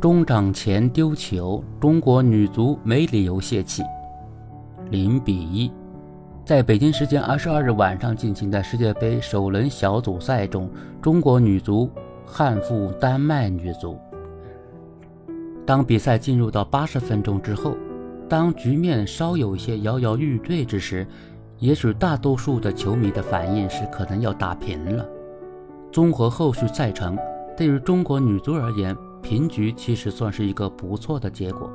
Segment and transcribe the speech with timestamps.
[0.00, 3.82] 中场前丢球，中国女足没理由泄气。
[4.90, 5.70] 零比一，
[6.42, 10.70] 在北京时间二十二日晚上进行的世界杯首轮小组赛中，
[11.02, 11.90] 中国女足
[12.24, 13.98] 憾负丹麦女足。
[15.66, 17.76] 当比赛进入到八十分钟之后，
[18.26, 21.06] 当局面稍有些摇摇欲坠之时，
[21.58, 25.06] 也许大多数的球迷的反应是可能要打平了。
[25.92, 27.18] 综合后续赛程，
[27.54, 31.70] 对于中国女足而言，平局其实算是一个不错的结果。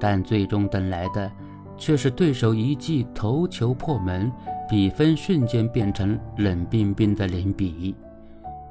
[0.00, 1.30] 但最终等来的。
[1.74, 4.30] 却是对手一记头球破门，
[4.68, 7.92] 比分瞬间变成冷冰冰的零比一。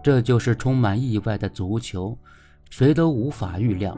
[0.02, 2.18] 这就是充满意外的足球，
[2.70, 3.98] 谁都无法预料。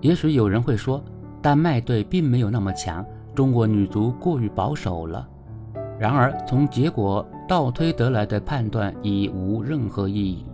[0.00, 1.02] 也许有人会说，
[1.42, 5.28] 丹麦队并没有那么强，中国女足过于保守了。
[5.98, 10.46] 然而，从结果倒推得来的判断已无任何意义。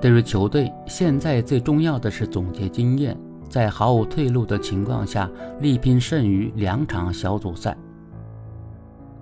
[0.00, 3.16] 对于球队，现在最重要的是总结经验。
[3.48, 5.28] 在毫无退路的情况下，
[5.60, 7.76] 力拼剩余两场小组赛，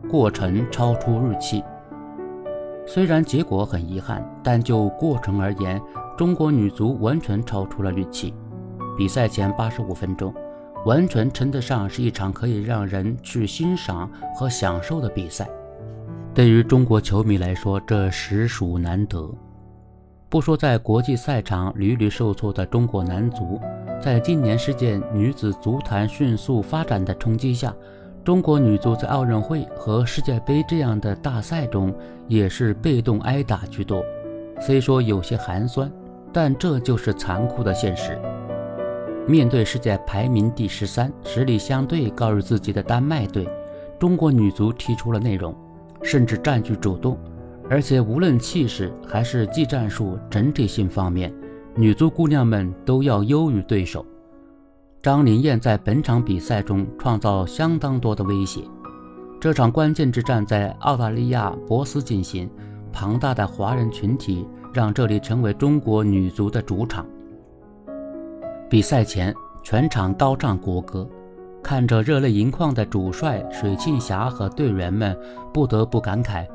[0.09, 1.63] 过程超出预期。
[2.85, 5.81] 虽然结果很遗憾，但就过程而言，
[6.19, 8.35] 中国女足完全超出了预期。
[8.99, 10.35] 比赛前八十五分钟，
[10.85, 15.49] 完全称得上是一场可以让人去欣赏和享受的比赛。
[16.35, 19.33] 对于中国球迷来说，这实属难得。
[20.29, 23.61] 不说在国际赛场屡屡受挫的中国男足。
[24.03, 27.73] 在今年世界女子足坛迅速发展的冲击下，
[28.25, 31.95] 中国女足在奥运会和世界杯这样的大赛中
[32.27, 34.05] 也是被动挨打居多。
[34.61, 35.91] 虽说有些寒酸，
[36.33, 38.19] 但这就是残酷的现实。
[39.29, 43.49] 面对世界排名第十三、实力相对高于自己的丹麦队，
[43.99, 45.55] 中国女足提出了内容，
[46.03, 47.17] 甚至占据主动，
[47.69, 51.33] 而且无论气势还是技战术整体性方面。
[51.79, 54.05] 女足姑娘们都要优于对手。
[55.03, 58.63] 张琳艳在本场比赛中创造相当多的威胁。
[59.39, 62.49] 这场关键之战在澳大利亚博斯进行，
[62.91, 67.07] 庞大的华人群体让这里成为中国女足的主场。
[68.71, 71.07] 比赛前，全场高唱国歌，
[71.63, 75.15] 看着热泪盈眶的主帅水庆霞和队员们，
[75.53, 76.47] 不得不感慨，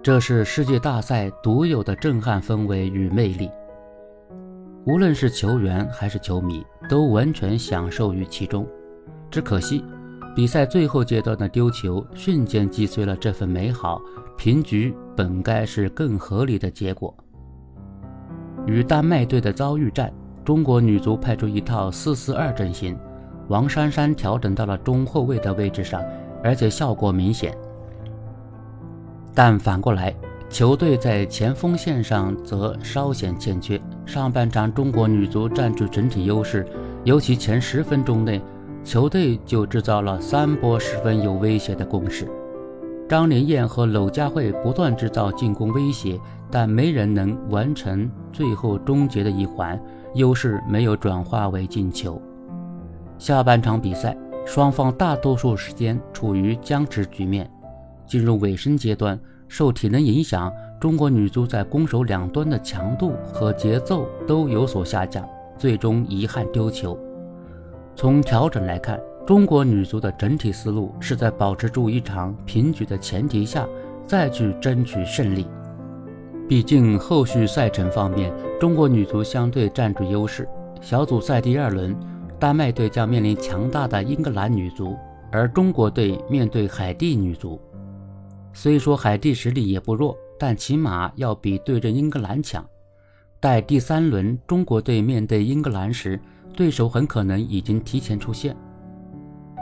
[0.00, 3.50] 这是世界大赛独有的震撼氛围与魅力。
[4.84, 8.66] 无论是球员还是球迷，都完全享受于其中。
[9.28, 9.84] 只可惜，
[10.36, 14.00] 比赛最后阶段的丢球瞬间击碎了这份美好。
[14.36, 17.12] 平局本该是更合理的结果。
[18.66, 20.12] 与丹麦队的遭遇战，
[20.44, 22.96] 中国女足派出一套四四二阵型，
[23.48, 26.00] 王珊珊调整到了中后卫的位置上，
[26.42, 27.52] 而且效果明显。
[29.38, 30.12] 但反过来，
[30.50, 33.80] 球队在前锋线上则稍显欠缺。
[34.04, 36.66] 上半场，中国女足占据整体优势，
[37.04, 38.42] 尤其前十分钟内，
[38.82, 42.28] 球队就制造了三波十分有威胁的攻势。
[43.08, 46.18] 张琳艳和娄佳慧不断制造进攻威胁，
[46.50, 49.80] 但没人能完成最后终结的一环，
[50.14, 52.20] 优势没有转化为进球。
[53.18, 57.48] 下半场比赛，双方大多数时间处于僵持局面，
[58.08, 60.52] 进入尾声阶段，受体能影响。
[60.80, 66.96] 中国女足在攻守两端的强度和节奏都有所下降，最终遗憾丢球。
[67.96, 73.66] 从调整来看，中国女足的整体思路是在保持住一场平局的前提下，
[74.06, 75.48] 再去争取胜利。
[76.48, 80.48] 毕竟后续赛程方面，中国女足相对占据优势。
[80.80, 81.94] 小组赛第二轮，
[82.38, 84.96] 丹麦队将面临强大的英格兰女足，
[85.32, 87.60] 而中国队面对海地女足。
[88.60, 90.16] 虽说海地实力也不弱。
[90.40, 92.64] 但起码要比对阵英格兰强。
[93.40, 96.20] 待第三轮中国队面对英格兰时，
[96.56, 98.56] 对手很可能已经提前出现。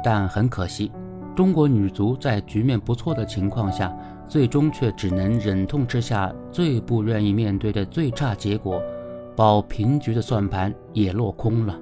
[0.05, 0.93] 但很可惜，
[1.35, 3.91] 中国女足在局面不错的情况下，
[4.29, 8.79] 最终却只能忍痛吃下最不愿意面对的最差结果，
[9.35, 11.75] 保平局的算盘也落空了。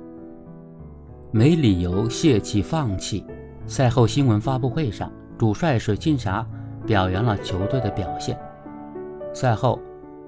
[1.32, 3.24] 没理由泄气放弃。
[3.66, 6.46] 赛后新闻发布会上，主帅水庆霞
[6.86, 8.38] 表扬了球队的表现。
[9.32, 9.80] 赛后，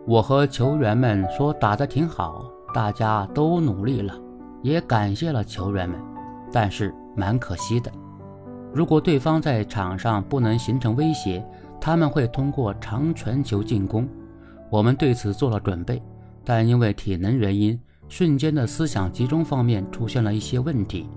[0.07, 2.45] 我和球员们说打得挺好，
[2.75, 4.15] 大家都努力了，
[4.63, 5.99] 也感谢了球员们。
[6.53, 7.91] 但是蛮可惜的，
[8.73, 11.45] 如果对方在场上不能形成威胁，
[11.81, 14.09] 他们会通过长传球进攻。
[14.71, 16.03] 我们对此做了准备，
[16.45, 21.09] 但因为体能原因，瞬间的思想集中方面出现了一些问题。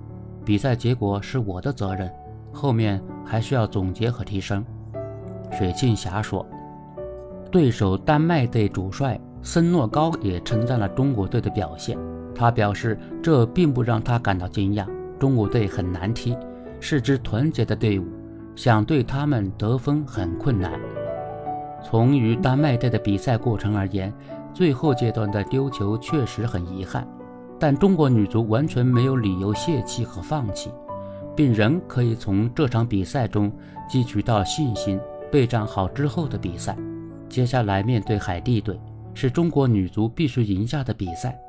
[0.43, 2.11] 比赛结果是我的责任，
[2.51, 4.65] 后面还需要总结和提升。
[5.51, 6.45] 水庆霞说。
[7.51, 11.97] 对手丹麦队主帅森诺高也称赞了中国队的表现，
[12.35, 14.85] 他表示，这并不让他感到惊讶。
[15.17, 16.37] 中国队很难踢，
[16.79, 18.05] 是支团结的队伍，
[18.55, 20.79] 想对他们得分很困难。
[21.83, 24.13] 从与丹麦队的比赛过程而言，
[24.53, 27.07] 最后阶段的丢球确实很遗憾，
[27.57, 30.69] 但中国女足完全没有理由泄气和放弃，
[31.35, 33.51] 并仍可以从这场比赛中
[33.89, 34.99] 汲取到信心。
[35.31, 36.75] 备战好之后的比赛，
[37.27, 38.79] 接下来面对海地队，
[39.13, 41.39] 是中国女足必须赢下的比赛。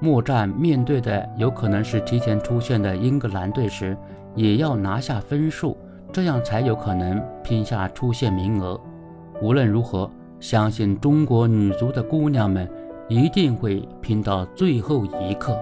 [0.00, 3.96] 末战面对的有可能是提前出现的英格兰队时，
[4.34, 5.76] 也要拿下分数，
[6.12, 8.78] 这样才有可能拼下出线名额。
[9.40, 10.10] 无论如何，
[10.40, 12.68] 相信中国女足的姑娘们
[13.08, 15.56] 一定会拼到最后一刻。